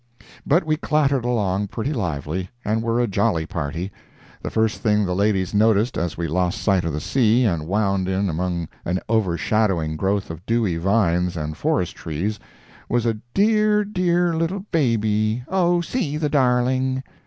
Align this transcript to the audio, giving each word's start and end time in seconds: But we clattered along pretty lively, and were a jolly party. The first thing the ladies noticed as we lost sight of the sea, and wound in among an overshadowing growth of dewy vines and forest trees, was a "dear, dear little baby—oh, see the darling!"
But 0.47 0.63
we 0.65 0.77
clattered 0.77 1.23
along 1.25 1.67
pretty 1.67 1.93
lively, 1.93 2.49
and 2.65 2.81
were 2.81 2.99
a 2.99 3.05
jolly 3.05 3.45
party. 3.45 3.91
The 4.41 4.49
first 4.49 4.79
thing 4.81 5.05
the 5.05 5.13
ladies 5.13 5.53
noticed 5.53 5.95
as 5.95 6.17
we 6.17 6.27
lost 6.27 6.59
sight 6.59 6.83
of 6.85 6.91
the 6.93 6.99
sea, 6.99 7.43
and 7.43 7.67
wound 7.67 8.07
in 8.09 8.27
among 8.27 8.67
an 8.83 8.99
overshadowing 9.07 9.97
growth 9.97 10.31
of 10.31 10.43
dewy 10.47 10.77
vines 10.77 11.37
and 11.37 11.55
forest 11.55 11.95
trees, 11.95 12.39
was 12.89 13.05
a 13.05 13.19
"dear, 13.35 13.85
dear 13.85 14.33
little 14.35 14.65
baby—oh, 14.71 15.81
see 15.81 16.17
the 16.17 16.29
darling!" 16.29 17.03